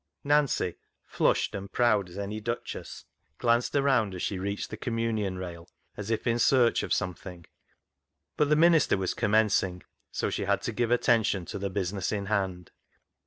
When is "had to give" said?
10.45-10.89